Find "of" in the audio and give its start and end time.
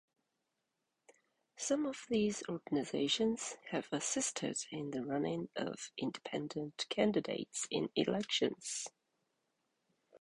1.85-2.05, 5.55-5.91